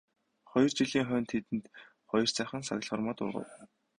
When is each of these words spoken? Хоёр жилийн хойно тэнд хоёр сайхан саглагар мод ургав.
Хоёр 0.51 0.71
жилийн 0.77 1.05
хойно 1.07 1.27
тэнд 1.29 1.65
хоёр 2.09 2.27
сайхан 2.35 2.61
саглагар 2.65 3.01
мод 3.03 3.17
ургав. 3.23 3.49